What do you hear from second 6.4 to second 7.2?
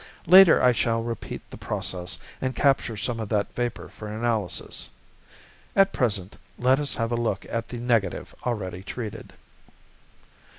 let us have a